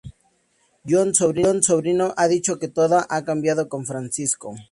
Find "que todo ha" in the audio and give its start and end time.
2.57-3.23